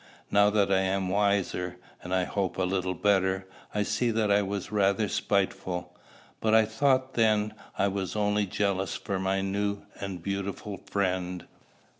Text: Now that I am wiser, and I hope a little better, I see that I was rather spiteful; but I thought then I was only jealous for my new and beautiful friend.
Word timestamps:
Now 0.31 0.49
that 0.49 0.71
I 0.73 0.79
am 0.79 1.09
wiser, 1.09 1.77
and 2.01 2.11
I 2.11 2.23
hope 2.23 2.57
a 2.57 2.63
little 2.63 2.95
better, 2.95 3.47
I 3.71 3.83
see 3.83 4.09
that 4.09 4.31
I 4.31 4.41
was 4.41 4.71
rather 4.71 5.07
spiteful; 5.07 5.95
but 6.39 6.55
I 6.55 6.65
thought 6.65 7.13
then 7.13 7.53
I 7.77 7.87
was 7.87 8.15
only 8.15 8.47
jealous 8.47 8.95
for 8.95 9.19
my 9.19 9.41
new 9.41 9.83
and 9.99 10.23
beautiful 10.23 10.77
friend. 10.89 11.45